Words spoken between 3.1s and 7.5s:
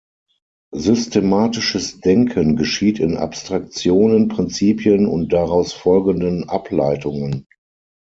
Abstraktionen, Prinzipien und daraus folgenden Ableitungen.